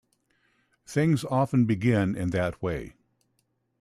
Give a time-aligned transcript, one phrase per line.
[0.87, 2.95] Things often begin in that way.